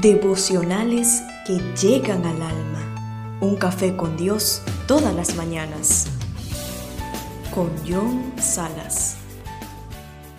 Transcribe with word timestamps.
Devocionales 0.00 1.22
que 1.46 1.58
llegan 1.76 2.24
al 2.24 2.40
alma. 2.40 3.38
Un 3.42 3.56
café 3.56 3.94
con 3.94 4.16
Dios 4.16 4.62
todas 4.88 5.14
las 5.14 5.36
mañanas. 5.36 6.06
Con 7.54 7.70
John 7.86 8.32
Salas. 8.40 9.21